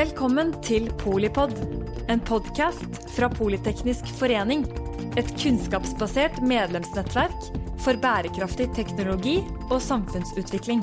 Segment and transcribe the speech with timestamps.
[0.00, 1.50] Velkommen til Polipod,
[2.08, 4.62] en podkast fra Politeknisk forening.
[5.20, 7.50] Et kunnskapsbasert medlemsnettverk
[7.84, 9.34] for bærekraftig teknologi
[9.66, 10.80] og samfunnsutvikling.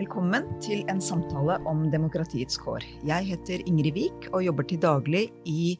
[0.00, 2.88] Velkommen til en samtale om demokratiets kår.
[3.12, 5.76] Jeg heter Ingrid Wiik og jobber til daglig i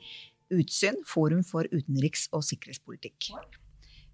[0.55, 3.33] Utsyn, Forum for utenriks- og sikkerhetspolitikk.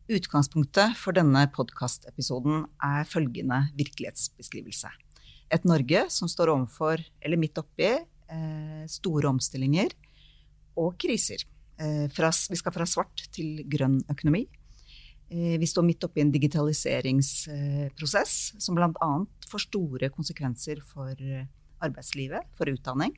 [0.09, 4.89] Utgangspunktet for denne podkastepisoden er følgende virkelighetsbeskrivelse.
[5.53, 9.93] Et Norge som står overfor, eller midt oppi, eh, store omstillinger
[10.81, 11.45] og kriser.
[11.79, 14.49] Eh, vi skal fra svart til grønn økonomi.
[15.31, 19.27] Eh, vi står midt oppi en digitaliseringsprosess som bl.a.
[19.51, 21.15] får store konsekvenser for
[21.83, 23.15] arbeidslivet, for utdanning.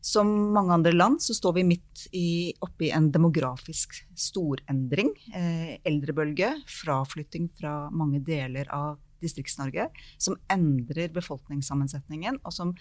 [0.00, 5.12] Som mange andre land så står vi midt i, oppi en demografisk storendring.
[5.36, 12.72] Eh, eldrebølge, fraflytting fra mange deler av Distrikts-Norge, som endrer befolkningssammensetningen, og som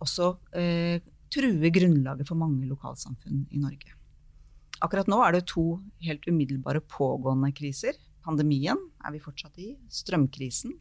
[0.00, 3.92] også eh, truer grunnlaget for mange lokalsamfunn i Norge.
[4.84, 7.96] Akkurat nå er det to helt umiddelbare pågående kriser.
[8.26, 10.74] Pandemien er vi fortsatt i, strømkrisen.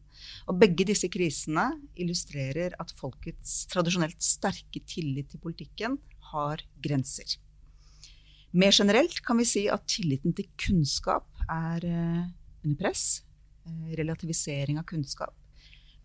[0.49, 5.99] Og begge disse krisene illustrerer at folkets tradisjonelt sterke tillit til politikken
[6.31, 7.37] har grenser.
[8.55, 12.25] Mer generelt kan vi si at tilliten til kunnskap er eh,
[12.63, 13.21] under press.
[13.65, 15.33] Eh, relativisering av kunnskap.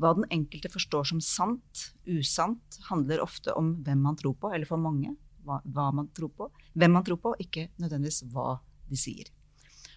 [0.00, 4.68] Hva den enkelte forstår som sant, usant, handler ofte om hvem man tror på, eller
[4.68, 5.12] for mange
[5.44, 9.28] hva, man tror på, hvem man tror på, ikke nødvendigvis hva de sier.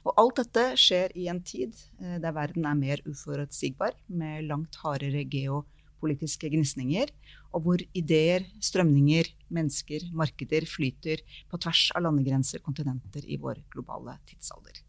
[0.03, 4.75] Og alt dette skjer i en tid eh, der verden er mer uforutsigbar, med langt
[4.83, 7.11] hardere geopolitiske gnisninger,
[7.53, 14.17] og hvor ideer, strømninger, mennesker, markeder flyter på tvers av landegrenser, kontinenter i vår globale
[14.27, 14.81] tidsalder.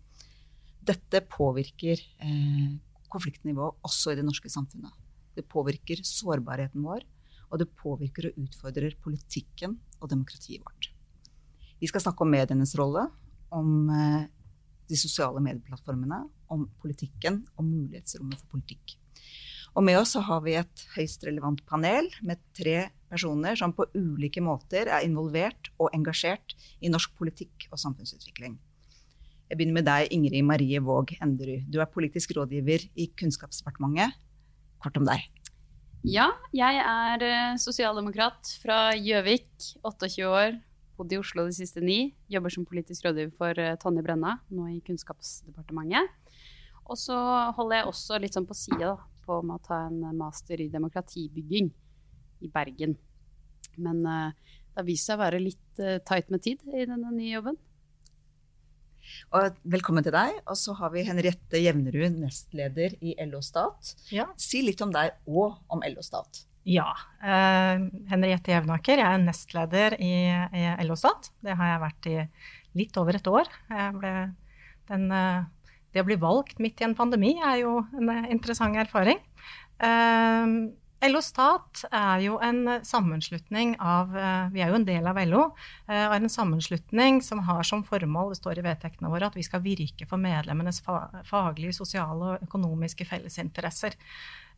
[0.84, 2.74] Dette påvirker eh,
[3.12, 4.92] konfliktnivået også i det norske samfunnet.
[5.34, 7.06] Det påvirker sårbarheten vår,
[7.52, 10.90] og det påvirker og utfordrer politikken og demokratiet vårt.
[11.78, 13.06] Vi skal snakke om medienes rolle,
[13.54, 14.26] om eh,
[14.90, 16.20] de sosiale medieplattformene,
[16.52, 18.96] om politikken og mulighetsrommet for politikk.
[19.74, 24.42] Og med oss har vi et høyst relevant panel med tre personer som på ulike
[24.44, 28.54] måter er involvert og engasjert i norsk politikk og samfunnsutvikling.
[29.50, 31.66] Jeg begynner med deg, Ingrid Marie Våg Enderud.
[31.68, 34.14] Du er politisk rådgiver i Kunnskapsdepartementet.
[34.82, 35.26] Kort om deg.
[36.04, 39.48] Ja, jeg er eh, sosialdemokrat fra Gjøvik,
[39.80, 40.56] 28 år,
[40.98, 42.14] bodd i Oslo de siste ni.
[42.30, 46.12] Jobber som politisk rådgiver for uh, Tonje Brenna, nå i Kunnskapsdepartementet.
[46.84, 47.16] Og så
[47.56, 48.94] holder jeg også litt sånn på sida
[49.24, 51.70] på med å ta en master i demokratibygging
[52.44, 52.98] i Bergen.
[53.80, 54.32] Men uh,
[54.74, 57.60] det har vist seg å være litt uh, tight med tid i denne nye jobben.
[59.36, 60.40] Og velkommen til deg.
[60.48, 63.94] Og så har vi Henriette Jevnerud, nestleder i LO Stat.
[64.14, 64.30] Ja.
[64.40, 66.44] Si litt om deg og om LO Stat.
[66.64, 66.88] Ja.
[67.20, 69.00] Uh, Henriette Jevnaker.
[69.00, 71.30] Jeg er nestleder i, i LO Stat.
[71.44, 72.14] Det har jeg vært i
[72.80, 73.50] litt over et år.
[74.88, 75.44] Den, uh,
[75.92, 79.20] det å bli valgt midt i en pandemi er jo en uh, interessant erfaring.
[81.04, 84.14] LO Stat er jo en sammenslutning av
[84.54, 85.42] Vi er jo en del av LO.
[85.90, 89.44] Og er en sammenslutning som har som formål, det står i vedtektene våre, at vi
[89.44, 90.80] skal virke for medlemmenes
[91.28, 93.98] faglige, sosiale og økonomiske fellesinteresser.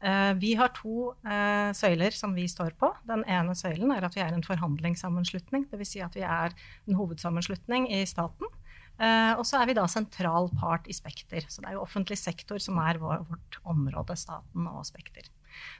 [0.05, 2.91] Eh, vi har to uh, søyler som vi står på.
[3.09, 5.67] Den ene søylen er at vi er en forhandlingssammenslutning.
[5.71, 5.95] Dvs.
[5.95, 6.53] Si at vi er
[6.87, 8.53] en hovedsammenslutning i staten.
[8.97, 11.49] Uh, og så er vi da sentral part i Spekter.
[11.49, 15.29] Så det er jo offentlig sektor som er vårt område, staten og Spekter.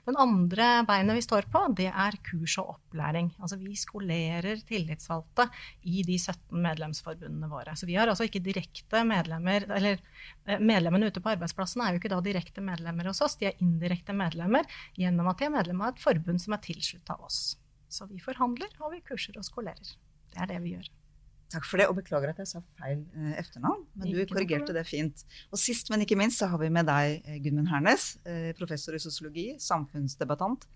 [0.07, 3.29] Den andre beinet vi står på, det er kurs og opplæring.
[3.41, 5.47] Altså vi skolerer tillitsvalgte
[5.83, 7.75] i de 17 medlemsforbundene våre.
[7.77, 10.01] Så vi har altså ikke direkte medlemmer Eller
[10.45, 13.63] eh, medlemmene ute på arbeidsplassen er jo ikke da direkte medlemmer hos oss, de er
[13.63, 14.67] indirekte medlemmer
[14.97, 17.57] gjennom at de er medlem av et forbund som er tilslutta oss.
[17.89, 19.95] Så vi forhandler, og vi kurser og skolerer.
[20.33, 20.89] Det er det vi gjør.
[21.47, 23.85] Takk for det, og beklager at jeg sa feil eh, etternavn.
[23.95, 25.23] Men du korrigerte det fint.
[25.53, 28.97] Og sist, men ikke minst, så har vi med deg eh, Gudmund Hernes, eh, professor
[28.97, 30.67] i sosiologi, samfunnsdebattant,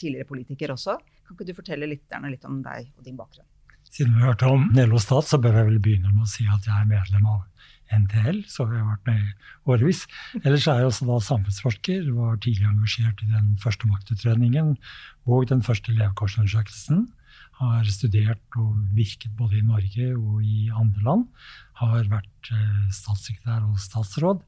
[0.00, 0.96] tidligere politiker også.
[1.26, 3.48] Kan ikke du fortelle lytterne litt om deg og din bakgrunn?
[3.88, 6.64] Siden vi hørte om Nello Stat, så bør jeg vel begynne med å si at
[6.64, 7.44] jeg er medlem av
[7.88, 10.02] NTL, så har jeg vært med i årevis.
[10.42, 14.74] Ellers er jeg også da samfunnsforsker, var tidlig engasjert i den første maktutredningen
[15.28, 17.06] og den første levekårsundersøkelsen
[17.58, 21.24] har studert og virket både i Norge og i andre land.
[21.80, 24.44] Har vært eh, statssekretær og statsråd,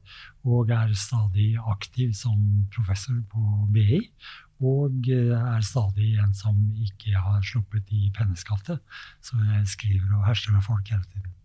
[0.47, 2.39] og er stadig aktiv som
[2.75, 4.01] professor på BI.
[4.61, 8.79] Og eh, er stadig en som ikke har sluppet i penneskaftet.
[9.19, 11.40] Så jeg skriver og herser med folk hele tiden.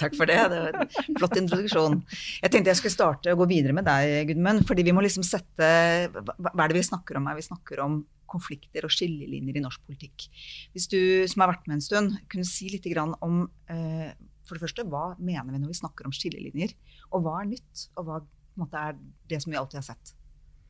[0.00, 0.38] Takk for det.
[0.50, 2.00] Det var en flott introduksjon.
[2.42, 4.64] Jeg tenkte jeg skulle starte og gå videre med deg, Gudmund.
[4.66, 5.70] fordi vi må liksom sette
[6.10, 7.38] Hva er det vi snakker om her?
[7.38, 10.26] Vi snakker om konflikter og skillelinjer i norsk politikk.
[10.74, 10.98] Hvis du
[11.30, 12.88] som har vært med en stund, kunne si litt
[13.22, 14.10] om eh,
[14.46, 16.74] for det første, hva mener vi når vi snakker om skillelinjer?
[17.14, 18.20] Og hva er nytt, og hva
[18.58, 18.98] måte, er
[19.30, 20.14] det som vi alltid har sett?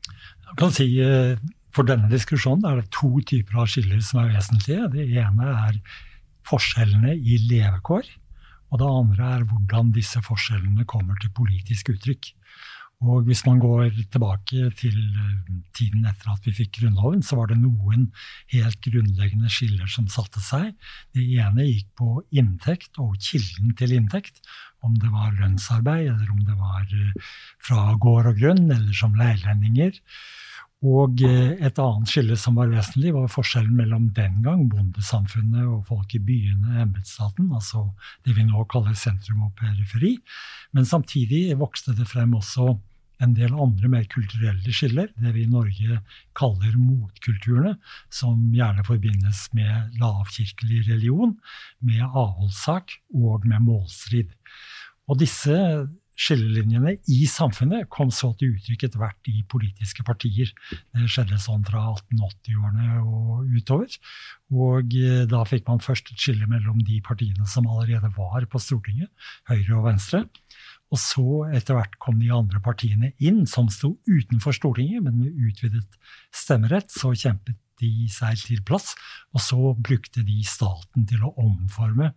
[0.07, 1.39] Jeg kan si eh,
[1.75, 4.87] For denne diskusjonen er det to typer av skiller som er vesentlige.
[4.93, 5.81] Det ene er
[6.47, 8.07] forskjellene i levekår.
[8.71, 12.33] Og det andre er hvordan disse forskjellene kommer til politisk uttrykk.
[13.05, 17.51] Og hvis man går tilbake til eh, tiden etter at vi fikk Grunnloven, så var
[17.51, 18.07] det noen
[18.55, 20.71] helt grunnleggende skiller som satte seg.
[21.13, 24.41] Det ene gikk på inntekt og kilden til inntekt.
[24.81, 27.29] Om det var lønnsarbeid, eller om det var eh,
[27.61, 29.93] fra gård og grunn, eller som leilendinger.
[30.85, 35.87] Og eh, et annet skille som var vesentlig, var forskjellen mellom den gang bondesamfunnet og
[35.89, 37.87] folk i byene, embetsstaten, altså
[38.27, 40.13] det vi nå kaller sentrum og periferi.
[40.77, 42.75] Men samtidig vokste det frem også
[43.25, 46.01] en del andre mer kulturelle skiller, det vi i Norge
[46.37, 47.73] kaller motkulturene,
[48.13, 51.33] som gjerne forbindes med lavkirkelig religion,
[51.81, 54.29] med avholdssak og med målstrid.
[55.09, 55.57] Og disse
[56.17, 60.49] skillelinjene i samfunnet kom så til uttrykk etter hvert i politiske partier.
[60.95, 63.99] Det skjedde sånn fra 1880-årene og utover.
[64.53, 68.61] Og eh, da fikk man først et skille mellom de partiene som allerede var på
[68.63, 69.11] Stortinget,
[69.49, 70.25] Høyre og Venstre.
[70.89, 75.47] Og så etter hvert kom de andre partiene inn, som sto utenfor Stortinget, men med
[75.49, 75.85] utvidet
[76.33, 76.89] stemmerett.
[76.93, 78.95] Så kjempet de seg til plass,
[79.35, 82.15] og så brukte de staten til å omforme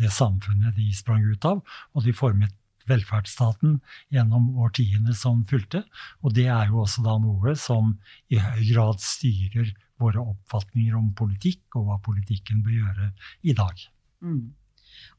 [0.00, 1.60] det samfunnet de sprang ut av,
[1.92, 2.54] og de formet
[2.90, 3.78] velferdsstaten
[4.12, 5.84] gjennom årtiene som fulgte.
[6.22, 7.96] Og det er jo også da noe som
[8.32, 13.10] i høy grad styrer våre oppfatninger om politikk, og hva politikken bør gjøre
[13.46, 13.84] i dag.
[14.24, 14.54] Mm.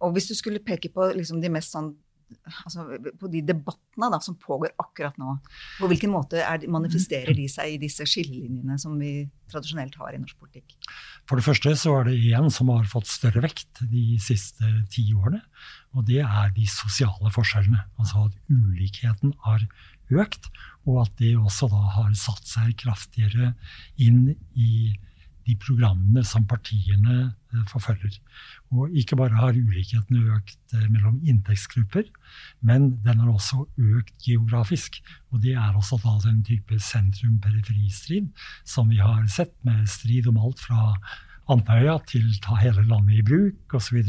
[0.03, 1.93] Og hvis du skulle peke på liksom de mest sånn
[2.65, 2.85] altså,
[3.19, 5.37] på de debattene da, som pågår akkurat nå.
[5.79, 10.21] På hvilken måte er, manifesterer de seg i disse skillelinjene som vi tradisjonelt har i
[10.21, 10.75] norsk politikk?
[11.29, 15.05] For det første så er det én som har fått større vekt de siste ti
[15.13, 15.43] årene.
[15.93, 17.85] Og det er de sosiale forskjellene.
[18.01, 19.65] Altså at ulikheten har
[20.13, 20.49] økt,
[20.89, 23.53] og at det også da har satt seg kraftigere
[24.01, 24.93] inn i
[25.47, 28.15] de programmene som partiene eh, forfølger.
[28.73, 32.07] Og ikke bare har ulikheten økt eh, mellom inntektsgrupper,
[32.61, 35.01] men den har også økt geografisk.
[35.31, 38.31] Og det er også da den type sentrum-periferistrid
[38.63, 40.95] som vi har sett, med strid om alt fra
[41.51, 43.99] Andøya til ta hele landet i bruk osv.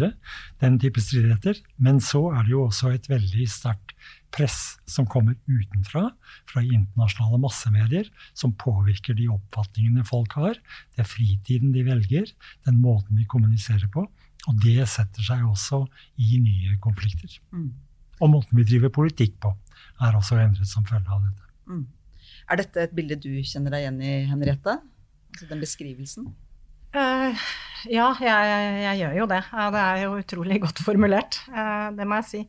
[0.63, 1.59] Den type stridigheter.
[1.83, 3.97] Men så er det jo også et veldig sterkt
[4.35, 4.59] press
[4.91, 6.09] som kommer utenfra,
[6.51, 10.59] fra internasjonale massemedier, som påvirker de oppfatningene folk har.
[10.95, 12.31] Det er fritiden de velger,
[12.67, 14.07] den måten vi kommuniserer på.
[14.51, 15.85] Og det setter seg også
[16.21, 17.39] i nye konflikter.
[17.55, 17.71] Mm.
[18.21, 19.55] Og måten vi driver politikk på,
[20.05, 21.49] er også endret som følge av dette.
[21.71, 21.85] Mm.
[22.51, 24.79] Er dette et bilde du kjenner deg igjen i, Henriette?
[25.33, 26.29] Altså den beskrivelsen?
[26.95, 27.35] Uh,
[27.91, 29.41] ja, jeg, jeg, jeg, gjør jo det.
[29.75, 31.41] det er jo utrolig godt formulert.
[31.49, 32.43] Uh, det må jeg si.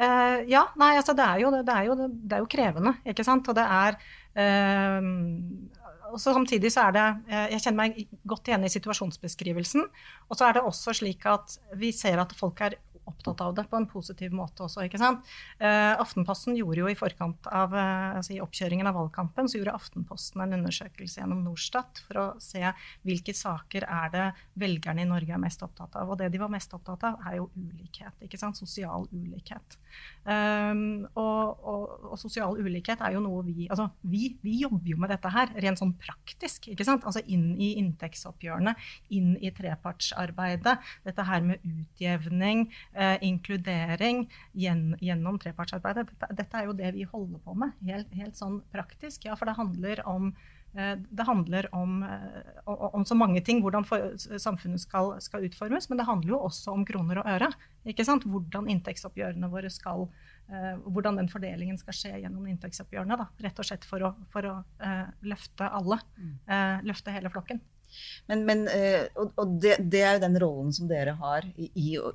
[0.00, 3.26] Uh, ja, nei, altså det er, jo, det, er jo, det er jo krevende, ikke
[3.26, 3.48] sant.
[3.50, 3.98] Og det er
[4.40, 5.10] uh,
[6.12, 9.86] og Samtidig så er det Jeg kjenner meg godt igjen i situasjonsbeskrivelsen.
[10.28, 12.76] Og så er det også slik at vi ser at folk er
[13.10, 14.86] opptatt av det på en positiv måte også.
[14.86, 15.26] ikke sant?
[15.58, 20.42] Eh, Aftenposten gjorde jo i forkant av altså i oppkjøringen av valgkampen så gjorde Aftenposten
[20.44, 22.62] en undersøkelse gjennom Norstat for å se
[23.06, 24.26] hvilke saker er det
[24.60, 26.10] velgerne i Norge er mest opptatt av.
[26.12, 28.16] Og det de var mest opptatt av, er jo ulikhet.
[28.24, 28.58] ikke sant?
[28.58, 29.78] Sosial ulikhet.
[30.22, 35.00] Um, og, og, og, sosial ulikhet er jo noe vi altså vi, vi, jobber jo
[35.02, 36.68] med dette her rent sånn praktisk.
[36.72, 37.06] ikke sant?
[37.08, 38.74] Altså inn i inntektsoppgjørene,
[39.16, 40.76] inn i trepartsarbeidet.
[41.08, 46.08] Dette her med utjevning, eh, inkludering gjen, gjennom trepartsarbeidet.
[46.10, 49.26] Dette, dette, er jo det vi holder på med, helt, helt sånn praktisk.
[49.28, 50.32] Ja, for det handler om
[50.74, 55.88] eh, det handler om, eh, om, så mange ting, hvordan for, samfunnet skal, skal, utformes.
[55.90, 57.52] Men det handler jo også om kroner og øre.
[57.82, 63.18] Hvordan inntektsoppgjørene våre skal uh, Hvordan den fordelingen skal skje gjennom inntektsoppgjørene.
[63.18, 63.26] Da.
[63.42, 65.98] Rett og slett for å, for å uh, løfte alle.
[66.46, 67.58] Uh, løfte hele flokken.
[68.30, 71.88] Men, men eh, og, det, det, er jo den rollen som dere har i, i,
[71.98, 72.12] å,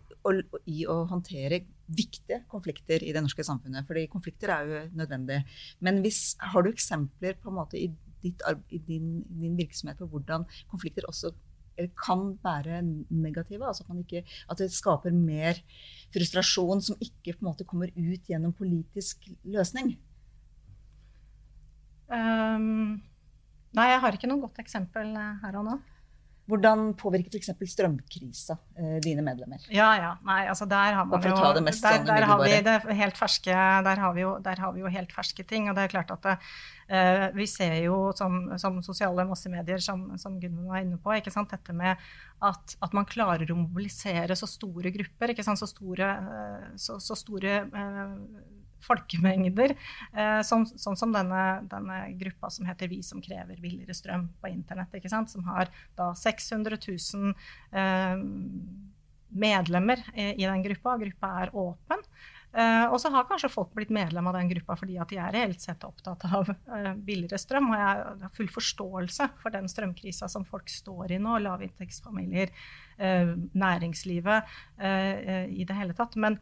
[0.65, 3.87] i, å, håndtere viktige konflikter i det norske samfunnet.
[3.87, 5.41] fordi konflikter er jo nødvendig.
[5.79, 7.89] Men hvis, har du eksempler på en måte i,
[8.23, 11.31] ditt, i din, din, virksomhet på hvordan konflikter også
[12.01, 12.81] kan være
[13.13, 13.67] negative?
[13.67, 15.61] altså at, ikke, at, det skaper mer
[16.15, 19.95] frustrasjon som ikke på en måte kommer ut gjennom politisk løsning?
[22.07, 23.03] Um
[23.75, 25.77] Nei, jeg har ikke noe godt eksempel eh, her og nå.
[26.47, 27.49] Hvordan påvirker f.eks.
[27.73, 29.65] strømkrisa eh, dine medlemmer?
[29.67, 30.11] Ja, ja.
[30.23, 34.23] Nei, altså der har man jo der, sånn der, har vi ferske, der, har vi
[34.23, 35.67] jo, der har vi jo helt ferske ting.
[35.67, 36.37] Og det er klart at det,
[36.87, 41.17] eh, vi ser jo som, som sosiale massemedier, som, som Gunvor var inne på,
[41.51, 42.07] dette med
[42.39, 47.59] at, at man klarer å mobilisere så store grupper, så store, eh, så, så store
[47.67, 48.15] eh,
[48.85, 49.73] folkemengder.
[50.45, 54.95] Sånn, sånn som denne, denne, gruppa som heter Vi som krever billigere strøm på internett.
[55.31, 57.33] Som har da 600 000
[57.71, 58.23] eh,
[59.27, 60.97] medlemmer i, den gruppa.
[60.97, 62.03] Gruppa er åpen.
[62.57, 65.33] Uh, og så har kanskje folk blitt medlem av den gruppa fordi at de er
[65.35, 67.69] reelt sett opptatt av uh, billigere strøm.
[67.69, 72.53] Og jeg har full forståelse for den strømkrisa som folk står i nå, lavinntektsfamilier,
[73.01, 76.15] uh, næringslivet i det hele tatt.
[76.19, 76.39] Men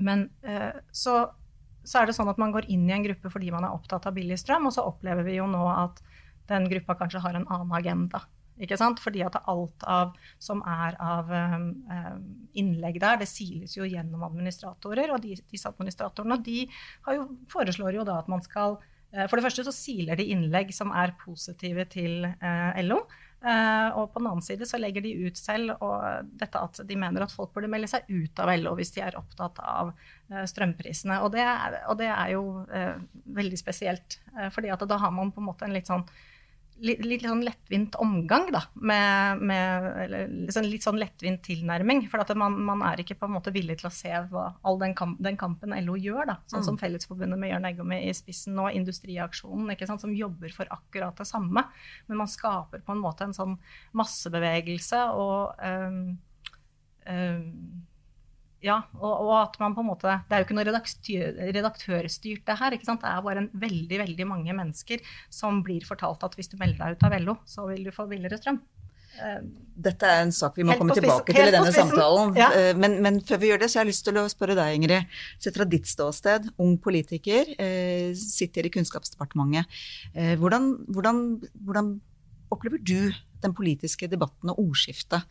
[0.00, 1.20] men eh, så,
[1.84, 4.08] så, er det sånn at man går inn i en gruppe fordi man er opptatt
[4.08, 6.02] av billig strøm, og så opplever vi jo nå at
[6.50, 8.24] den gruppa kanskje har en annen agenda.
[8.60, 9.00] Ikke sant?
[9.00, 11.68] Fordi at alt av, som er av um,
[12.58, 15.14] innlegg der, det siles jo gjennom administratorer.
[15.14, 18.76] Og de, disse administratorene de jo, foreslår jo da at man skal
[19.10, 23.00] For det første så siler de innlegg som er positive til uh, LO.
[23.40, 26.96] Uh, og på den annen side så legger de ut selv og dette at de
[27.00, 30.42] mener at folk burde melde seg ut av LO hvis de er opptatt av uh,
[30.50, 31.22] strømprisene.
[31.24, 33.00] Og det, er, og det, er, jo uh,
[33.40, 34.18] veldig spesielt.
[34.52, 36.04] fordi at da har man på en måte en litt sånn
[36.84, 38.62] litt, litt sånn lettvint omgang, da.
[38.74, 40.14] Med, med
[40.46, 42.04] liksom litt sånn lettvint tilnærming.
[42.10, 44.94] For man, man, er ikke på en måte villig til å se hva, all den,
[44.98, 46.24] kamp, den, kampen LO gjør.
[46.32, 46.38] da.
[46.50, 46.82] Sånn som mm.
[46.84, 51.28] Fellesforbundet med Jørn Eggum i spissen og Industriaksjonen, ikke sant, som jobber for akkurat det
[51.28, 51.66] samme.
[52.08, 53.58] Men man skaper på en måte en sånn
[53.96, 56.02] massebevegelse og um,
[57.06, 57.46] um,
[58.64, 62.42] ja, og, og, at man på en måte Det er jo ikke noe redaktør, redaktørstyrt,
[62.44, 62.76] det her.
[62.76, 63.00] ikke sant?
[63.04, 65.00] Det er bare en veldig veldig mange mennesker
[65.32, 68.08] som blir fortalt at hvis du melder deg ut av LO, så vil du få
[68.10, 68.60] billigere strøm.
[69.18, 69.40] Eh,
[69.80, 72.34] Dette er en sak vi må komme tilbake til i denne samtalen.
[72.38, 72.50] Ja.
[72.56, 74.76] Eh, men, men, før vi gjør det, så har jeg lyst til å spørre deg,
[74.76, 75.16] Ingrid.
[75.42, 79.80] Sett fra ditt ståsted, ung politiker, eh, sitter i Kunnskapsdepartementet.
[80.40, 81.24] Hvordan, hvordan,
[81.64, 81.92] hvordan
[82.52, 85.24] opplever du den politiske debatten og ordskiftet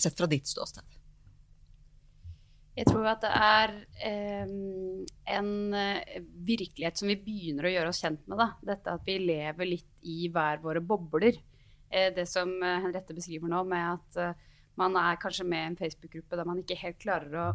[0.00, 0.82] sett fra ditt ståsted?
[2.76, 3.70] Jeg tror at det er
[4.04, 4.50] eh,
[5.32, 8.36] en eh, virkelighet som vi begynner å gjøre oss kjent med.
[8.36, 8.50] Da.
[8.68, 11.38] Dette at vi lever litt i hver våre bobler.
[11.88, 14.42] Eh, det som eh, Henriette beskriver nå, med at eh,
[14.76, 17.46] man er kanskje med i en Facebook-gruppe der man ikke helt klarer å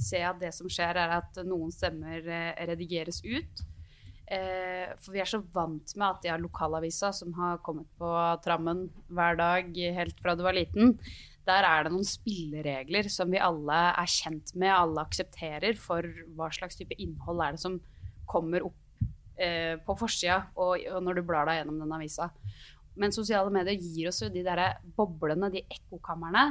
[0.00, 3.66] se at det som skjer, er at noen stemmer eh, redigeres ut.
[5.02, 8.10] for vi er så vant med at de har lokalavisa som har kommet på
[8.44, 10.94] trammen hver dag helt fra du var liten
[11.48, 16.06] der er det noen spilleregler som vi alle er kjent med, alle aksepterer for
[16.36, 17.78] hva slags type innhold er det som
[18.30, 19.04] kommer opp
[19.40, 22.30] eh, på forsida og, og, når du blar deg gjennom den avisa.
[23.00, 26.44] Men sosiale medier gir oss jo de der boblene, de ekkokamrene,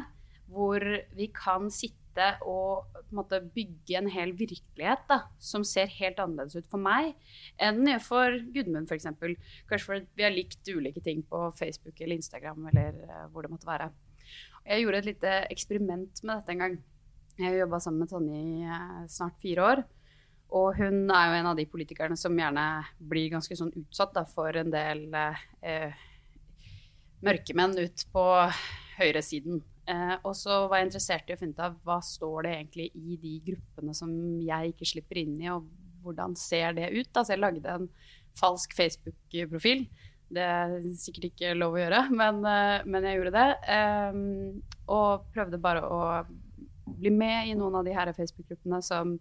[0.49, 0.83] hvor
[1.15, 1.95] vi kan sitte
[2.41, 6.81] og på en måte, bygge en hel virkelighet da, som ser helt annerledes ut for
[6.81, 7.13] meg
[7.61, 9.07] enn den gjør for Gudmund f.eks.
[9.69, 13.53] Kanskje fordi vi har likt ulike ting på Facebook eller Instagram eller uh, hvor det
[13.53, 13.91] måtte være.
[14.65, 16.75] Jeg gjorde et lite eksperiment med dette en gang.
[17.39, 19.81] Jeg har jobba sammen med Tonje i eh, snart fire år.
[20.59, 22.65] Og hun er jo en av de politikerne som gjerne
[23.11, 26.05] blir ganske sånn utsatt da, for en del eh,
[27.25, 28.25] mørkemenn ut på
[28.97, 29.61] høyresiden.
[29.89, 32.89] Eh, og så var jeg interessert i å finne ut av hva står det egentlig
[32.97, 34.11] i de gruppene som
[34.45, 35.69] jeg ikke slipper inn i, og
[36.03, 37.09] hvordan ser det ut?
[37.13, 37.23] Da?
[37.23, 37.89] Så jeg lagde en
[38.39, 39.85] falsk Facebook-profil
[40.33, 43.49] det er sikkert ikke lov å gjøre, men, eh, men jeg gjorde det.
[44.13, 45.99] Um, og prøvde bare å
[46.99, 49.15] bli med i noen av de her Facebook-gruppene som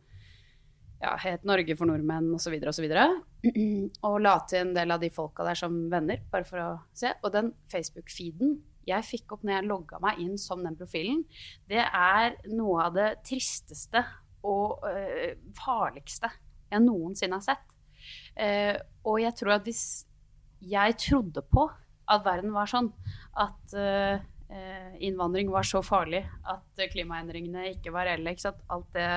[0.99, 2.57] ja, het Norge for nordmenn osv.
[2.83, 3.61] videre Og,
[4.09, 7.13] og la til en del av de folka der som venner, bare for å se.
[7.23, 11.23] Og den Facebook-feeden jeg fikk opp når jeg logga meg inn som den profilen,
[11.69, 14.01] det er noe av det tristeste
[14.49, 16.31] og øh, farligste
[16.69, 17.75] jeg noensinne har sett.
[18.39, 18.77] Uh,
[19.09, 19.83] og jeg tror at hvis
[20.61, 21.69] jeg trodde på
[22.09, 22.91] at verden var sånn.
[23.39, 24.19] At uh,
[25.05, 26.23] innvandring var så farlig.
[26.49, 28.35] At klimaendringene ikke var reelle.
[28.35, 29.09] Ikke Alt det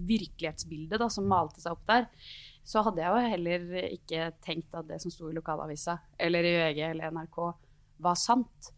[0.00, 2.06] virkelighetsbildet da, som malte seg opp der.
[2.64, 6.54] Så hadde jeg jo heller ikke tenkt at det som sto i lokalavisa eller i
[6.56, 7.40] VG eller NRK,
[8.00, 8.70] var sant.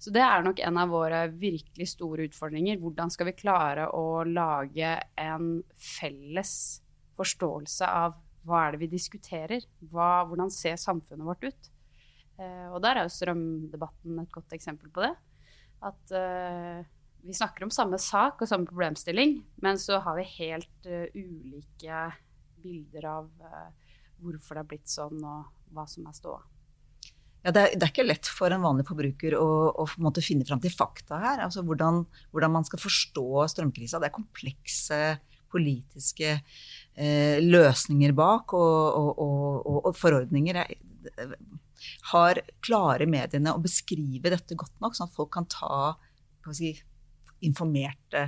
[0.00, 2.78] Så det er nok en av våre virkelig store utfordringer.
[2.80, 6.54] Hvordan skal vi klare å lage en felles
[7.18, 8.14] forståelse av
[8.46, 9.66] hva er det vi diskuterer?
[9.92, 11.70] Hva, hvordan ser samfunnet vårt ut?
[12.40, 15.12] Eh, og der er jo strømdebatten et godt eksempel på det.
[15.84, 16.80] At eh,
[17.26, 22.06] vi snakker om samme sak og samme problemstilling, men så har vi helt uh, ulike
[22.64, 23.90] bilder av uh,
[24.24, 26.40] hvorfor det har blitt sånn, og hva som er ståa.
[27.44, 29.48] ja, det, er, det, er, ikke lett for en vanlig forbruker å,
[29.84, 29.86] å
[30.24, 31.44] finne fram til fakta her.
[31.44, 34.00] Altså hvordan, hvordan, man skal forstå strømkrisa.
[34.00, 35.00] Det er komplekse
[35.50, 36.38] politiske
[37.00, 40.58] løsninger bak og, og, og, forordninger.
[42.10, 45.94] Har klare mediene å beskrive dette godt nok, sånn at folk kan ta
[46.52, 46.74] si,
[47.46, 48.26] informerte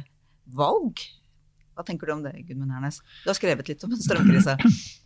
[0.56, 1.04] valg?
[1.76, 3.00] Hva tenker du om det, Gudmund Hernes?
[3.24, 4.56] Du har skrevet litt om strømkrisa.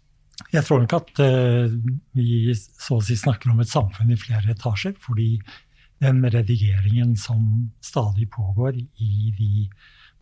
[0.52, 1.72] Jeg tror nok at uh,
[2.16, 4.96] vi så å si snakker om et samfunn i flere etasjer.
[5.00, 5.38] Fordi
[6.04, 9.68] den redigeringen som stadig pågår i de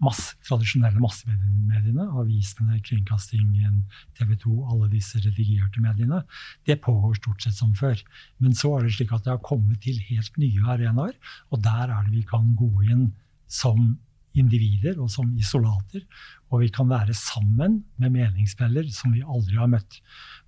[0.03, 3.83] masse, tradisjonelle massemediene, avisene, kringkastingen,
[4.19, 6.23] TV 2, alle disse redigerte mediene,
[6.67, 8.01] det pågår stort sett som før.
[8.43, 11.15] Men så er det slik at det har kommet til helt nye arenaer,
[11.51, 13.09] og der er det vi kan gå inn
[13.51, 13.95] som
[14.35, 16.03] individer og som isolater.
[16.51, 20.01] Og vi kan være sammen med meningsfeller som vi aldri har møtt.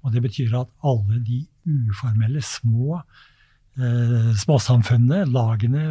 [0.02, 3.00] Og det betyr at alle de uformelle, små
[3.76, 5.82] småsamfunnene, lagene,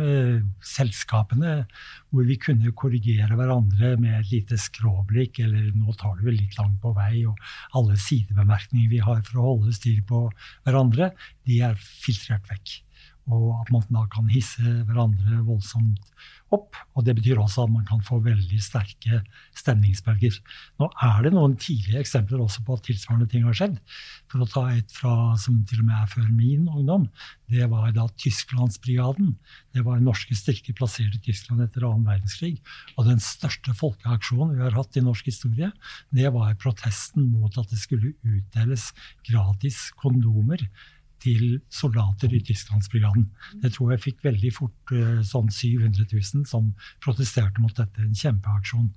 [0.66, 1.66] selskapene,
[2.10, 6.58] hvor vi kunne korrigere hverandre med et lite skråblikk, eller nå tar du vel litt
[6.58, 7.38] langt på vei, og
[7.78, 10.26] alle sidebemerkninger vi har for å holde styr på
[10.66, 11.12] hverandre,
[11.46, 12.80] de er filtrert vekk.
[13.26, 16.12] Og at man da kan hisse hverandre voldsomt
[16.54, 16.78] opp.
[16.96, 19.22] Og det betyr også at man kan få veldig sterke
[19.58, 20.38] stemningsbølger.
[20.82, 23.80] Nå er det noen tidlige eksempler også på at tilsvarende ting har skjedd.
[24.32, 27.08] For å ta et fra som til og med er før min ungdom.
[27.52, 29.36] Det var da Tysklandsbrigaden.
[29.76, 32.60] Det var norske styrker plassert i Tyskland etter annen verdenskrig.
[32.96, 35.72] Og den største folkeaksjonen vi har hatt i norsk historie,
[36.16, 38.92] det var protesten mot at det skulle utdeles
[39.26, 40.62] gratis kondomer
[41.26, 43.30] til soldater i Tysklandsbrigaden.
[43.64, 48.04] Det tror jeg fikk veldig fort eh, sånn 700 000 som protesterte mot dette.
[48.04, 48.92] En kjempeaksjon.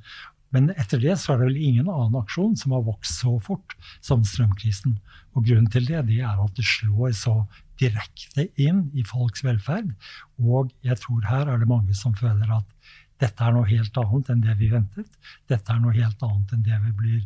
[0.55, 3.75] Men etter det så er det vel ingen annen aksjon som har vokst så fort
[4.05, 4.97] som strømkrisen.
[5.37, 7.43] Og grunnen til det, det er at det slår så
[7.79, 9.93] direkte inn i folks velferd.
[10.41, 12.89] Og jeg tror her er det mange som føler at
[13.21, 15.09] dette er noe helt annet enn det vi ventet.
[15.51, 17.23] Dette er noe helt annet enn det vi blir,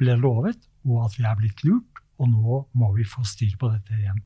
[0.00, 1.91] ble lovet, og at vi er blitt lurt.
[2.22, 4.20] Og nå må vi få styr på dette igjen.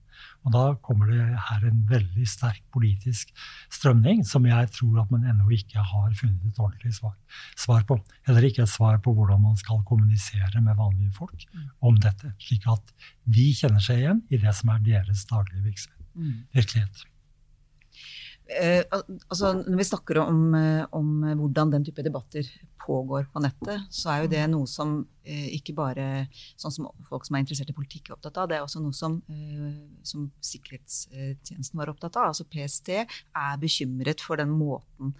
[0.44, 3.32] Og da kommer det her en veldig sterk politisk
[3.72, 7.16] strømning som jeg tror at man ennå ikke har funnet et ordentlig svar,
[7.56, 7.98] svar, på.
[8.28, 11.48] Heller ikke et svar på hvordan man skal kommunisere med vanlige folk
[11.80, 12.32] om dette.
[12.42, 16.08] Slik at de kjenner seg igjen i det som er deres daglige virksomhet.
[16.16, 16.40] Mm.
[16.56, 17.04] Virkelighet.
[18.46, 21.08] Eh, altså, når vi snakker om, eh, om,
[21.40, 22.46] hvordan den type debatter
[22.86, 26.04] pågår på nettet, så er jo det noe som eh, ikke bare
[26.54, 28.46] sånn som folk som er interessert i politikk, er opptatt av.
[28.50, 32.30] Det er også noe som, eh, som Sikkerhetstjenesten var opptatt av.
[32.30, 35.16] Altså PST er bekymret for den måten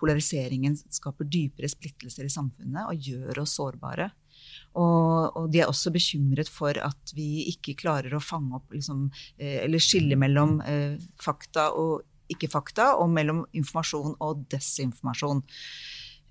[0.00, 4.10] polariseringen skaper dypere splittelser i samfunnet og gjør oss sårbare.
[4.74, 9.06] Og, og, de er også bekymret for at vi ikke klarer å fange opp liksom,
[9.38, 15.44] eh, eller skille mellom eh, fakta og ikke-fakta, og mellom informasjon og desinformasjon.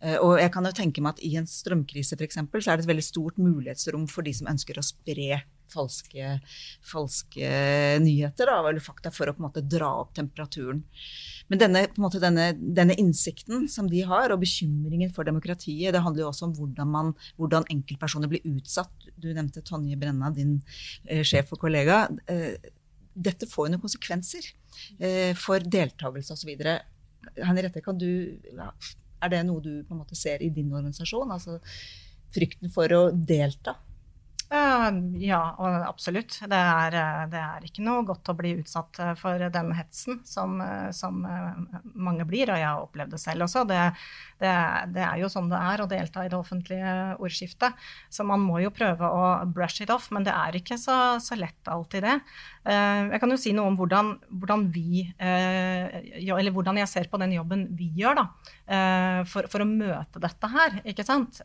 [0.03, 2.79] Eh, og jeg kan jo tenke meg at I en strømkrise for eksempel, så er
[2.79, 6.38] det et veldig stort mulighetsrom for de som ønsker å spre falske,
[6.86, 7.47] falske
[8.03, 10.84] nyheter da, eller fakta for å på en måte dra opp temperaturen.
[11.51, 16.25] Men denne, måte, denne, denne, innsikten som de har, og bekymringen for demokratiet, det handler
[16.25, 19.10] jo også om hvordan, man, hvordan enkeltpersoner blir utsatt.
[19.17, 20.60] Du nevnte Tonje Brenna, din
[21.08, 22.06] eh, sjef og kollega.
[22.32, 22.56] Eh,
[23.13, 24.49] dette får jo noen konsekvenser
[24.99, 26.52] eh, for deltakelse osv.
[27.39, 28.10] Henriette, kan du,
[28.49, 28.69] ja,
[29.23, 31.32] er det noe du på en måte ser i din organisasjon?
[31.32, 31.60] Altså
[32.34, 33.78] frykten for å delta?
[35.17, 35.56] Ja,
[35.88, 36.36] absolutt.
[36.49, 36.95] Det er,
[37.32, 40.60] det er, ikke noe godt å bli utsatt for den hetsen som,
[40.93, 41.23] som
[41.95, 43.63] mange blir, og jeg har opplevd det selv også.
[43.69, 43.80] Det,
[44.43, 44.54] det,
[44.93, 47.82] det, er jo sånn det er å delta i det offentlige ordskiftet.
[48.13, 51.39] Så man må jo prøve å brush it off, men det er ikke så, så
[51.39, 52.19] lett alltid det.
[52.63, 57.19] Eh, jeg kan jo si noe om hvordan, hvordan, vi, eh, hvordan jeg ser på
[57.19, 58.23] den jobben vi gjør da,
[58.71, 60.80] eh, for, for å møte dette her.
[60.88, 61.41] ikke sant?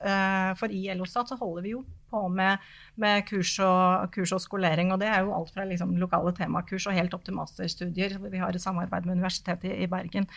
[0.59, 2.63] For i LO-stat så holder vi jo på med,
[3.03, 4.93] med kurs, og, kurs, og, skolering.
[4.95, 8.19] Og det er jo alt fra liksom, lokale temakurs og helt opp til masterstudier.
[8.23, 10.29] Vi har et samarbeid med Universitetet i, i Bergen.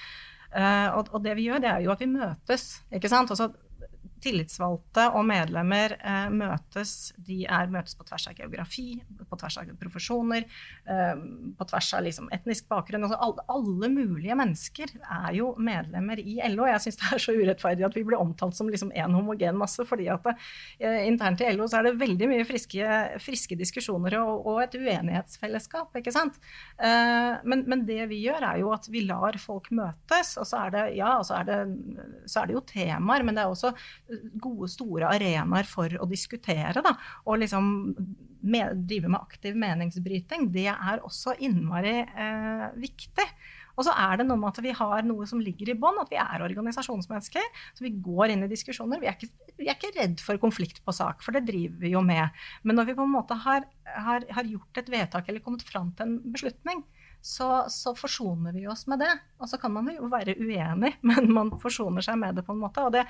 [0.52, 2.82] Og, og, det vi gjør, det er jo at vi møtes.
[2.92, 3.32] ikke sant?
[3.32, 3.54] Altså,
[4.22, 7.12] tillitsvalgte og medlemmer eh, møtes.
[7.18, 8.86] De er, møtes på tvers av geografi,
[9.30, 10.46] på tvers av profesjoner,
[10.86, 11.24] eh,
[11.58, 13.06] på tvers av liksom, etnisk bakgrunn.
[13.08, 16.68] Altså, alle, alle, mulige mennesker er jo medlemmer i LO.
[16.70, 19.86] Jeg syns det er så urettferdig at vi blir omtalt som liksom en homogen masse,
[19.88, 24.46] fordi at eh, internt i LO så er det veldig mye friske, friske diskusjoner og,
[24.46, 25.98] og, et uenighetsfellesskap.
[25.98, 26.38] ikke sant?
[26.78, 30.68] Eh, men, men, det vi gjør, er jo at vi lar folk møtes, og så
[30.68, 31.60] er det, ja, så er det,
[32.30, 33.74] så er det jo temaer, men det er også
[34.42, 36.84] gode, store arenaer for å diskutere.
[36.84, 36.96] Da,
[37.26, 37.72] og liksom
[38.42, 43.28] med, drive med aktiv meningsbryting, det er også innmari eh, viktig.
[43.80, 46.12] Og så er det noe med at vi har noe som ligger i bånn, at
[46.12, 47.46] vi er organisasjonsmennesker.
[47.78, 49.02] Så vi går inn i diskusjoner.
[49.02, 51.94] Vi er, ikke, vi er ikke redd for konflikt på sak, for det driver vi
[51.96, 52.42] jo med.
[52.68, 55.94] Men når vi på en måte har, har, har gjort et vedtak eller kommet fram
[55.96, 56.84] til en beslutning,
[57.22, 59.12] så, så, forsoner vi oss med det.
[59.42, 62.64] Og så kan man jo være uenig, men man forsoner seg med det på en
[62.64, 62.86] måte.
[62.86, 63.06] Og det,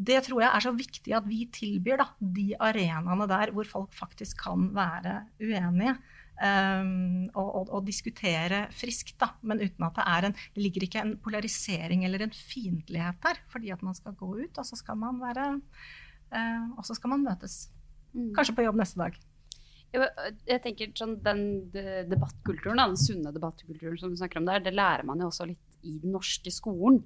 [0.00, 3.92] det tror jeg er så viktig at vi tilbyr da, de arenaene der hvor folk
[3.96, 5.98] faktisk kan være uenige.
[6.40, 10.86] Um, og, og, og, diskutere friskt, da, men uten at det er en Det ligger
[10.86, 14.78] ikke en polarisering eller en fiendtlighet der, fordi at man skal gå ut, og så
[14.80, 15.50] skal man være
[16.32, 17.66] uh, Og så skal man møtes.
[18.14, 18.32] Mm.
[18.38, 19.20] Kanskje på jobb neste dag.
[19.92, 21.42] Jeg tenker sånn, Den
[21.74, 25.69] debattkulturen, den sunne debattkulturen som du snakker om der, det lærer man jo også litt
[25.82, 27.00] i den norske skolen.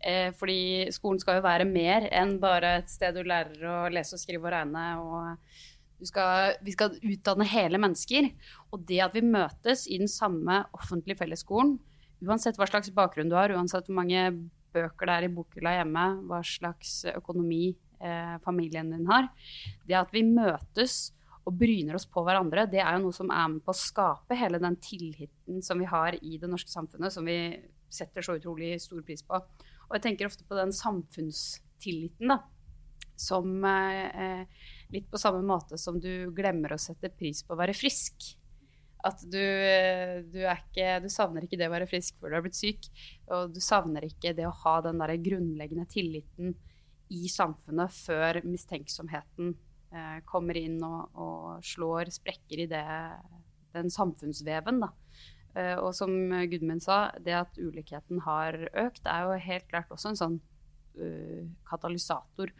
[0.00, 4.16] Eh, fordi skolen skal jo være mer enn bare et sted du lærer å lese
[4.16, 4.84] og skrive og regne.
[5.00, 8.30] og skal, Vi skal utdanne hele mennesker.
[8.72, 11.78] Og det at vi møtes i den samme offentlige fellesskolen,
[12.24, 14.28] uansett hva slags bakgrunn du har, uansett hvor mange
[14.74, 19.28] bøker det er i bokhylla hjemme, hva slags økonomi eh, familien din har,
[19.86, 21.12] det at vi møtes
[21.44, 24.36] og bryner oss på hverandre, det er jo noe som er med på å skape
[24.38, 27.36] hele den tilliten som vi har i det norske samfunnet, som vi
[27.94, 29.38] setter så utrolig stor pris på.
[29.88, 32.40] Og jeg tenker ofte på den samfunnstilliten, da.
[33.20, 34.46] Som eh,
[34.90, 38.32] litt på samme måte som du glemmer å sette pris på å være frisk.
[39.04, 42.46] At du, eh, du, ikke, du savner ikke det å være frisk før du har
[42.46, 42.88] blitt syk.
[43.30, 46.56] Og du savner ikke det å ha den der grunnleggende tilliten
[47.14, 49.54] i samfunnet før mistenksomheten
[49.94, 52.84] Eh, kommer inn og, og, slår sprekker i det,
[53.76, 54.80] den samfunnsveven.
[54.82, 54.88] Da.
[55.54, 56.12] Eh, og som
[56.50, 60.38] Gudmund sa, det at ulikheten har økt, er jo helt klart også en sånn
[60.98, 62.50] uh, katalysator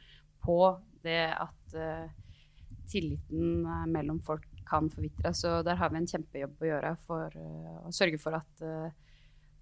[0.44, 0.58] på
[1.04, 2.06] det at uh,
[2.90, 5.34] tilliten mellom folk kan forvitre.
[5.36, 7.36] Så der har vi en kjempejobb å gjøre for
[7.84, 8.62] å sørge for at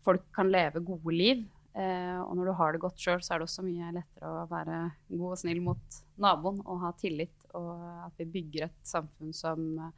[0.05, 1.43] folk kan leve gode liv.
[1.73, 4.45] Eh, og når du har det godt sjøl, så er det også mye lettere å
[4.51, 7.71] være god og snill mot naboen og ha tillit, og
[8.05, 9.95] at vi bygger et samfunn som eh,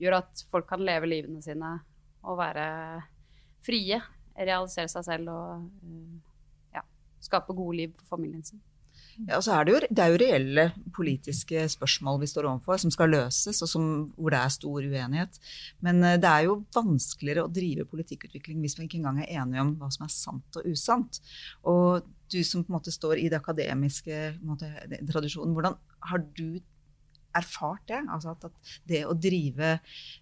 [0.00, 1.74] gjør at folk kan leve livene sine
[2.22, 2.68] og være
[3.66, 4.00] frie,
[4.38, 6.16] realisere seg selv og eh,
[6.78, 6.84] ja,
[7.22, 8.62] skape gode liv for familien sin.
[9.26, 13.10] Ja, er det, jo, det er jo reelle politiske spørsmål vi står overfor, som skal
[13.10, 15.40] løses, og som, hvor det er stor uenighet.
[15.82, 19.64] Men eh, det er jo vanskeligere å drive politikkutvikling hvis vi ikke engang er enige
[19.64, 21.18] om hva som er sant og usant.
[21.66, 24.70] Og du som på en måte står i det akademiske måte,
[25.10, 25.78] tradisjonen, hvordan
[26.12, 26.60] har du
[27.36, 28.00] erfart det.
[28.08, 28.46] Altså at,
[28.88, 29.74] det å drive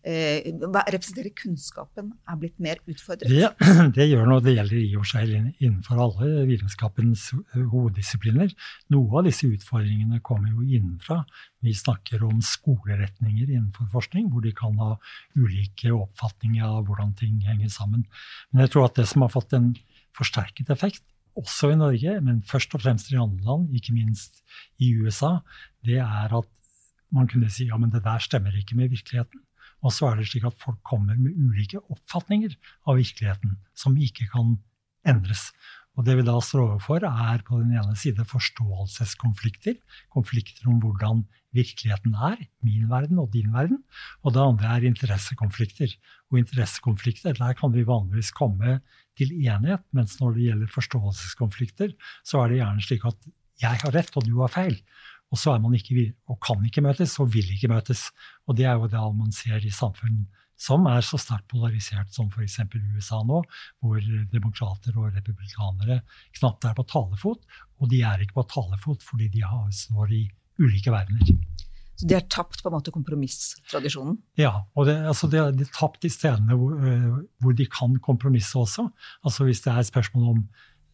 [0.02, 3.30] eh, Representere kunnskapen er blitt mer utfordret.
[3.66, 4.42] Det, det gjør noe.
[4.44, 8.52] Det gjelder i og seg innenfor alle vitenskapens hoveddisipliner.
[8.94, 11.22] Noe av disse utfordringene kommer jo innenfra.
[11.64, 14.94] Vi snakker om skoleretninger innenfor forskning, hvor de kan ha
[15.36, 18.06] ulike oppfatninger av hvordan ting henger sammen.
[18.52, 19.72] Men jeg tror at det som har fått en
[20.16, 21.04] forsterket effekt,
[21.36, 24.40] også i Norge, men først og fremst i andre land, ikke minst
[24.80, 25.38] i USA,
[25.84, 26.48] det er at
[27.14, 29.42] man kunne si ja, men det der stemmer ikke med virkeligheten.
[29.84, 32.54] Og så er det slik at folk kommer med ulike oppfatninger
[32.88, 34.56] av virkeligheten som ikke kan
[35.06, 35.50] endres.
[35.96, 39.78] Og det vi da står overfor, er på den ene side forståelseskonflikter.
[40.12, 41.22] Konflikter om hvordan
[41.56, 43.80] virkeligheten er, min verden og din verden.
[44.20, 45.94] Og det andre er interessekonflikter.
[46.28, 48.80] Og interessekonflikter, der kan vi vanligvis komme
[49.16, 53.28] til enighet, mens når det gjelder forståelseskonflikter, så er det gjerne slik at
[53.62, 54.76] jeg har rett og du har feil.
[55.32, 58.08] Og så er man ikke, og kan ikke møtes, og vil ikke møtes.
[58.46, 62.30] Og det er jo det man ser i samfunn som er så sterkt polarisert som
[62.32, 62.58] f.eks.
[62.96, 63.42] USA nå,
[63.84, 64.00] hvor
[64.32, 66.00] demokrater og republikanere
[66.38, 67.42] knapt er på talefot.
[67.80, 69.44] Og de er ikke på talefot fordi de
[69.76, 70.22] står i
[70.62, 71.36] ulike verdener.
[71.96, 74.18] Så de har tapt på en måte kompromisstradisjonen?
[74.36, 78.58] Ja, og det, altså de, har tapt de stedene hvor, øh, hvor, de kan kompromisse
[78.58, 78.88] også.
[79.24, 80.42] Altså Hvis det er spørsmål om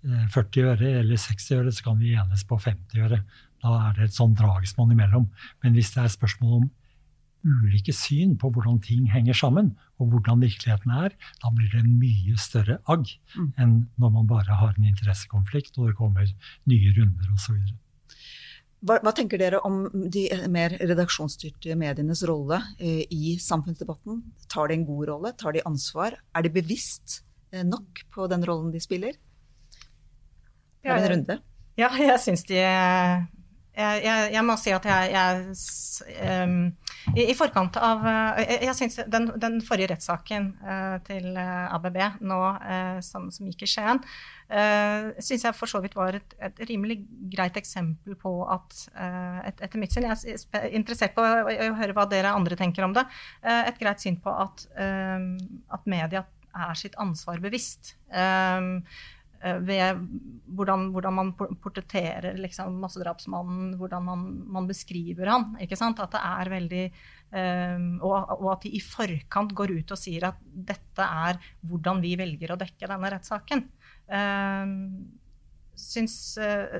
[0.02, 3.22] 40 øh, øre eller 60 øre, så kan vi enes på 50 øre.
[3.62, 5.28] Da er det et sånn dragsmonn imellom.
[5.62, 6.70] Men hvis det er spørsmål om
[7.42, 11.94] ulike syn på hvordan ting henger sammen, og hvordan virkeligheten er, da blir det en
[11.98, 13.48] mye større agg mm.
[13.58, 16.28] enn når man bare har en interessekonflikt og det kommer
[16.70, 17.58] nye runder osv.
[18.82, 24.22] Hva, hva tenker dere om de mer redaksjonsstyrte medienes rolle eh, i samfunnsdebatten?
[24.50, 25.34] Tar de en god rolle?
[25.38, 26.18] Tar de ansvar?
[26.34, 27.20] Er de bevisst
[27.54, 29.14] eh, nok på den rollen de spiller?
[30.82, 31.38] Ja, en runde.
[31.78, 32.58] Ja, jeg syns de
[33.72, 36.56] jeg, jeg, jeg, må si at jeg, jeg um,
[37.14, 42.40] I, I, forkant av Jeg, jeg synes den, den, forrige rettssaken uh, til ABB nå,
[42.60, 44.02] uh, som, som, gikk i Skien,
[44.52, 46.98] uh, syns jeg for så vidt var et, et, rimelig
[47.32, 51.96] greit eksempel på at et, Etter mitt syn, jeg er interessert på å, å, høre
[51.96, 53.06] hva dere andre tenker om det,
[53.40, 57.94] et greit syn på at, at media er sitt ansvar bevisst.
[58.12, 60.02] Um, Eh, ved
[60.56, 64.24] hvordan, hvordan man portretterer liksom, massedrapsmannen, hvordan man,
[64.54, 65.48] man, beskriver han.
[65.62, 66.00] ikke sant?
[66.02, 66.84] At det er veldig
[67.32, 70.38] um, og, og, at de i forkant går ut og sier at
[70.72, 73.66] dette er hvordan vi velger å dekke denne rettssaken.
[74.12, 74.76] Um,
[75.78, 76.78] syns, uh,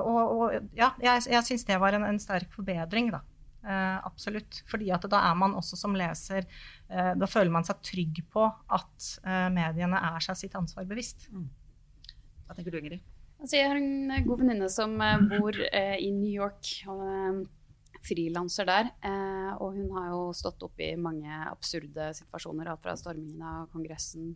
[0.00, 3.24] og, og, ja, jeg, jeg syns det var en, en sterk forbedring, da.
[3.60, 4.62] Uh, absolutt.
[4.70, 6.46] Fordi at da er man også som leser
[6.88, 9.08] uh, Da føler man seg trygg på at
[9.52, 11.28] mediene er seg sitt ansvar bevisst.
[11.28, 11.50] Mm.
[12.50, 13.02] Hva tenker du, Ingrid?
[13.38, 16.72] Altså, jeg har en eh, god venninne som eh, bor eh, i New York.
[16.90, 17.36] og eh,
[18.00, 18.88] frilanser der.
[19.06, 22.72] Eh, og hun har jo stått opp i mange absurde situasjoner.
[22.72, 24.32] Alt fra stormingen av Kongressen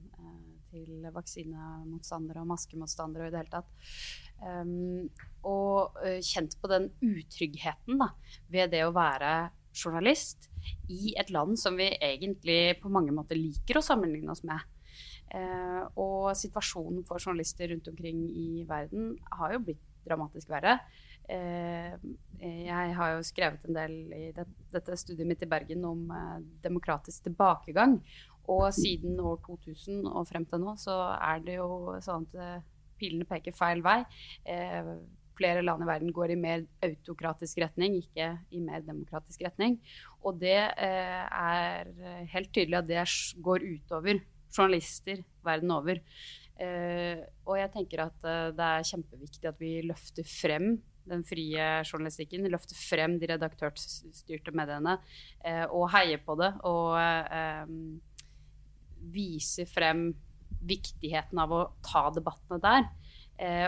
[0.70, 3.90] til vaksinemotstandere og maskemotstandere og i det hele tatt.
[4.44, 5.08] Um,
[5.46, 5.96] og
[6.26, 8.10] kjent på den utryggheten da,
[8.52, 9.32] ved det å være
[9.74, 10.50] journalist
[10.92, 14.60] i et land som vi egentlig på mange måter liker å sammenligne oss med.
[15.32, 20.76] Eh, og situasjonen for journalister rundt omkring i verden har jo blitt dramatisk verre.
[21.32, 21.96] Eh,
[22.38, 26.38] jeg har jo skrevet en del i det, dette studiet mitt i Bergen om eh,
[26.66, 27.98] demokratisk tilbakegang.
[28.52, 32.66] Og siden år 2000 og frem til nå så er det jo sånn at
[33.00, 34.02] pilene peker feil vei.
[35.34, 39.78] Flere land i verden går i mer autokratisk retning, ikke i mer demokratisk retning.
[40.20, 41.88] Og det er
[42.34, 43.06] helt tydelig at det
[43.48, 44.20] går utover
[44.54, 46.00] journalister verden over.
[46.54, 51.64] Eh, og jeg tenker at eh, det er kjempeviktig at vi løfter frem den frie
[51.84, 54.96] journalistikken, løfter frem de redaktørstyrte mediene
[55.44, 56.52] eh, og heier på det.
[56.68, 57.74] Og eh,
[59.14, 60.06] viser frem
[60.64, 62.86] viktigheten av å ta debattene der.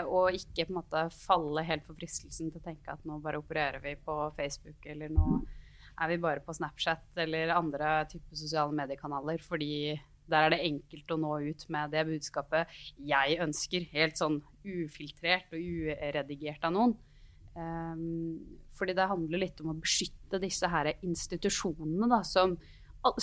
[0.07, 3.37] Og ikke på en måte falle helt for fristelsen til å tenke at nå bare
[3.41, 5.41] opererer vi på Facebook, eller nå
[6.01, 9.97] er vi bare på Snapchat eller andre typer sosiale mediekanaler fordi
[10.31, 15.53] der er det enkelt å nå ut med det budskapet jeg ønsker, helt sånn ufiltrert
[15.55, 16.97] og uredigert av noen.
[17.57, 22.57] Um, fordi det handler litt om å beskytte disse her institusjonene, da, som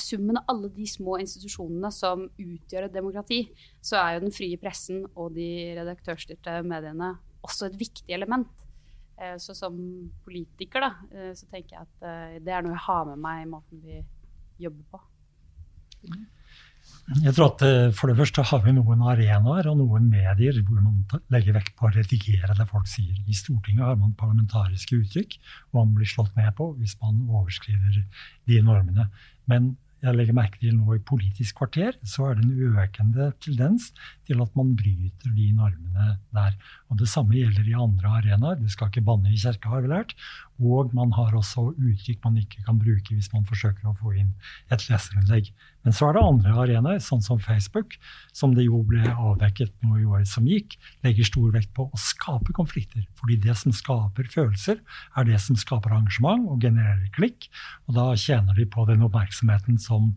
[0.00, 3.40] Summen av alle de små institusjonene som utgjør et demokrati,
[3.84, 7.10] så er jo den frie pressen og de redaktørstyrte mediene
[7.44, 8.64] også et viktig element.
[9.18, 9.76] Uh, så som
[10.24, 13.42] politiker, da, uh, så tenker jeg at uh, det er noe jeg har med meg
[13.42, 14.00] i måten vi
[14.64, 15.02] jobber på.
[17.20, 20.80] Jeg tror at eh, For det første har vi noen arenaer og noen medier hvor
[20.80, 23.18] man legger vekt på å redigere det folk sier.
[23.28, 25.36] I Stortinget har man parlamentariske uttrykk,
[25.72, 28.00] og man blir slått med på hvis man overskrider
[28.48, 29.10] de normene.
[29.50, 33.90] Men jeg legger merke til nå i Politisk kvarter så er det en økende tendens
[34.28, 36.56] til at man bryter de normene der.
[36.94, 38.60] Og Det samme gjelder i andre arenaer.
[38.62, 40.12] Du skal ikke banne i kirka, har vi lært.
[40.62, 44.28] Og man har også uttrykk man ikke kan bruke hvis man forsøker å få inn
[44.70, 45.48] et leserinnlegg.
[45.82, 47.96] Men så er det andre arenaer, sånn som Facebook,
[48.30, 51.98] som det jo ble avdekket nå i året som gikk, legger stor vekt på å
[51.98, 53.02] skape konflikter.
[53.18, 54.78] Fordi det som skaper følelser,
[55.18, 57.50] er det som skaper arrangement og genererer klikk.
[57.88, 60.12] Og da tjener de på den oppmerksomheten som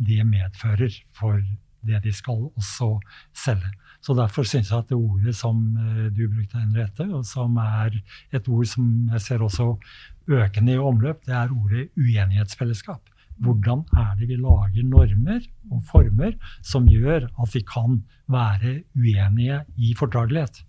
[0.00, 1.44] det medfører for
[1.84, 2.94] det de skal også
[3.36, 3.68] selge.
[4.02, 8.00] Så Derfor syns jeg at det ordet som eh, du brukte, Henriette, og som er
[8.34, 9.76] et ord som jeg ser også
[10.26, 13.12] økende i omløp, det er ordet uenighetsfellesskap.
[13.42, 19.62] Hvordan er det vi lager normer og former som gjør at vi kan være uenige
[19.78, 20.62] i fordragelighet?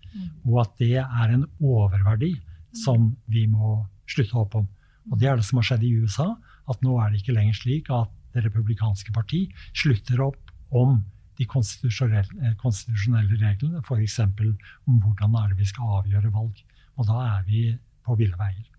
[0.45, 2.35] Og at det er en oververdi
[2.83, 4.67] som vi må slutte opp om.
[5.11, 6.29] Og det er det som har skjedd i USA.
[6.69, 9.43] At nå er det ikke lenger slik at Det republikanske parti
[9.77, 11.03] slutter opp om
[11.39, 14.19] de konstitusjonelle, eh, konstitusjonelle reglene, f.eks.
[14.19, 16.61] om hvordan er det vi skal avgjøre valg.
[16.97, 17.65] Og da er vi
[18.05, 18.69] på ville veier.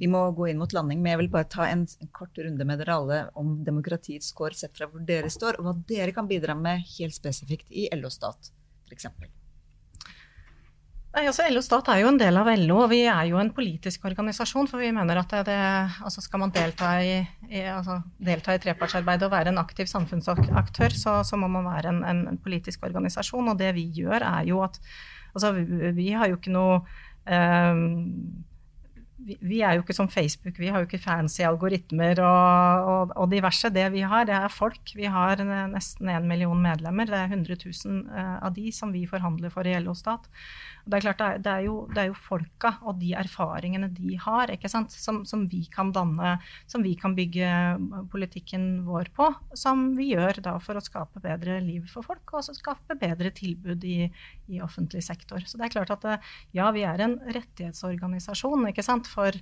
[0.00, 1.84] Vi må gå inn mot landing, men jeg vil bare ta en
[2.16, 5.74] kort runde med dere alle om demokratiets kår sett fra hvor dere står, og hva
[5.90, 8.52] dere kan bidra med helt spesifikt i LO-stat,
[8.88, 9.10] f.eks.
[11.16, 13.48] Nei, altså LO Stat er jo en del av LO, og vi er jo en
[13.56, 14.66] politisk organisasjon.
[14.68, 15.60] For vi mener at det,
[16.04, 17.14] altså skal man delta i,
[17.48, 21.94] i, altså delta i trepartsarbeid og være en aktiv samfunnsaktør, så, så må man være
[21.94, 23.48] en, en, politisk organisasjon.
[23.48, 24.80] Og det vi gjør, er jo at
[25.36, 26.78] Altså, vi, vi har jo ikke noe
[27.28, 27.80] um,
[29.26, 33.26] vi, er jo ikke som Facebook, vi har jo ikke fancy algoritmer og, og, og,
[33.32, 33.68] diverse.
[33.74, 34.94] Det vi har, det er folk.
[34.96, 37.08] Vi har nesten én million medlemmer.
[37.10, 40.28] Det er 100 000 uh, av de som vi forhandler for i LO Stat.
[40.86, 43.08] Og det er klart, det er, det er, jo, det er jo, folka og de
[43.18, 46.36] erfaringene de har, som, som, vi kan danne,
[46.70, 47.48] som vi kan bygge
[48.12, 49.26] politikken vår på.
[49.58, 53.32] Som vi gjør da for å skape bedre liv for folk, og også skape bedre
[53.34, 54.06] tilbud i,
[54.46, 55.42] i offentlig sektor.
[55.42, 56.06] Så det er klart at
[56.54, 58.62] ja, vi er en rettighetsorganisasjon
[59.10, 59.40] for,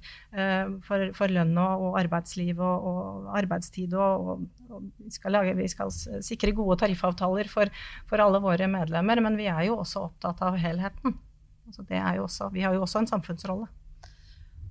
[0.88, 5.68] for, for, lønn og, arbeidsliv og, og arbeidstid og, og, og vi skal lage vi
[5.68, 5.92] skal
[6.24, 7.70] sikre gode tariffavtaler for,
[8.09, 11.18] for, alle våre medlemmer, men vi er jo også opptatt av helheten.
[11.66, 11.85] Altså
[12.22, 13.66] også, vi har jo også en samfunnsrolle.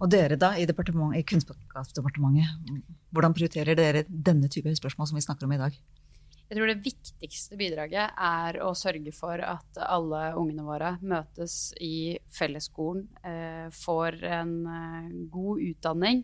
[0.01, 2.81] Og dere da, i, i Kunnskapsdepartementet,
[3.13, 5.77] hvordan prioriterer dere denne type spørsmål som vi snakker om i dag?
[6.49, 12.19] Jeg tror det viktigste bidraget er å sørge for at alle ungene våre møtes i
[12.35, 16.21] fellesskolen, eh, får en eh, god utdanning,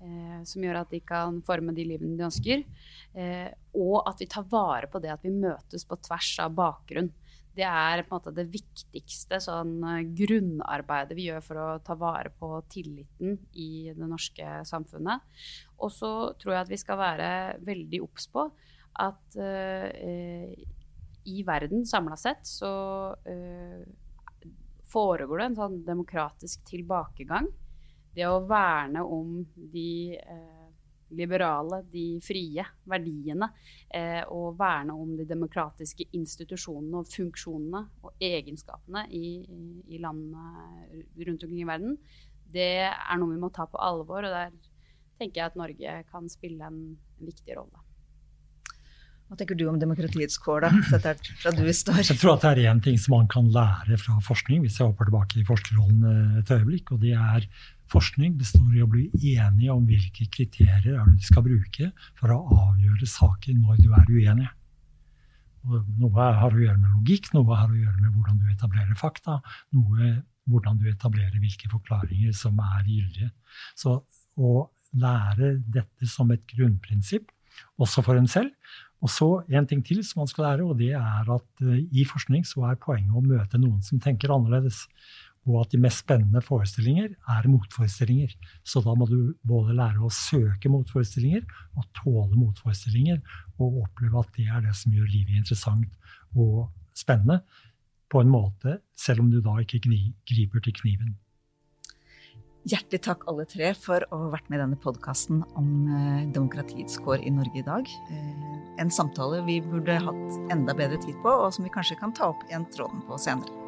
[0.00, 2.64] eh, som gjør at de kan forme de livene de ønsker.
[3.12, 7.10] Eh, og at vi tar vare på det at vi møtes på tvers av bakgrunn.
[7.58, 11.96] Det er på en måte det viktigste sånn, eh, grunnarbeidet vi gjør for å ta
[11.98, 15.24] vare på tilliten i det norske samfunnet.
[15.82, 17.30] Og så tror jeg at vi skal være
[17.66, 18.48] veldig obs på
[18.98, 20.54] at uh,
[21.30, 22.70] i verden samla sett så
[23.14, 23.82] uh,
[24.90, 27.46] foregår det en sånn demokratisk tilbakegang
[28.18, 29.42] det å verne om
[29.72, 30.57] de eh,
[31.16, 33.50] liberale, de frie verdiene,
[33.94, 39.40] eh, og verne om de demokratiske institusjonene og funksjonene og egenskapene i,
[39.88, 41.98] i landene rundt omkring i verden,
[42.48, 44.24] det er noe vi må ta på alvor.
[44.24, 44.54] Og der
[45.18, 46.80] tenker jeg at Norge kan spille en,
[47.18, 47.84] en viktig rolle.
[49.28, 50.68] Hva tenker du om demokratiets kår, da?
[50.88, 51.98] Sett fra du står.
[52.00, 54.88] Jeg tror at det er én ting som man kan lære fra forskning, hvis jeg
[54.88, 56.94] hopper tilbake i forskerrollen eh, et øyeblikk.
[56.96, 57.44] Og det er
[57.92, 63.08] forskning består i å bli enige om hvilke kriterier du skal bruke for å avgjøre
[63.08, 64.48] saker når du er uenig.
[65.68, 69.40] Noe har å gjøre med logikk, noe har å gjøre med hvordan du etablerer fakta,
[69.76, 73.30] noe hvordan du etablerer hvilke forklaringer som er gyldige.
[73.76, 73.98] Så
[74.38, 77.28] å lære dette som et grunnprinsipp,
[77.80, 78.54] også for en selv.
[79.04, 82.06] Og så en ting til som man skal lære, og det er at uh, i
[82.08, 84.86] forskning så er poenget å møte noen som tenker annerledes
[85.48, 88.34] og at de mest spennende forestillinger er motforestillinger.
[88.68, 91.46] Så da må du både lære å søke motforestillinger
[91.78, 93.22] og tåle motforestillinger,
[93.58, 95.88] og oppleve at det er det som gjør livet interessant
[96.36, 97.40] og spennende,
[98.08, 101.16] på en måte, selv om du da ikke griper til kniven.
[102.68, 106.98] Hjertelig takk alle tre for å ha vært med i denne podkasten om eh, demokratiets
[107.04, 107.92] kår i Norge i dag.
[108.10, 112.12] Eh, en samtale vi burde hatt enda bedre tid på, og som vi kanskje kan
[112.16, 113.67] ta opp igjen tråden på senere.